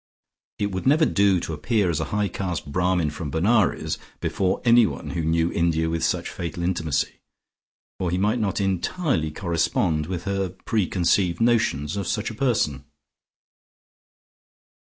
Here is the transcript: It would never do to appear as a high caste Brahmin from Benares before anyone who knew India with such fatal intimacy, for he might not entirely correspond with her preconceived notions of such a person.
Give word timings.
It 0.57 0.71
would 0.71 0.87
never 0.87 1.05
do 1.05 1.39
to 1.41 1.53
appear 1.53 1.87
as 1.91 1.99
a 1.99 2.05
high 2.05 2.27
caste 2.27 2.71
Brahmin 2.71 3.11
from 3.11 3.29
Benares 3.29 3.99
before 4.19 4.59
anyone 4.65 5.11
who 5.11 5.21
knew 5.23 5.51
India 5.51 5.91
with 5.91 6.03
such 6.03 6.27
fatal 6.31 6.63
intimacy, 6.63 7.19
for 7.99 8.09
he 8.09 8.17
might 8.17 8.39
not 8.39 8.59
entirely 8.59 9.29
correspond 9.29 10.07
with 10.07 10.23
her 10.23 10.49
preconceived 10.49 11.39
notions 11.39 11.97
of 11.97 12.07
such 12.07 12.31
a 12.31 12.33
person. 12.33 12.85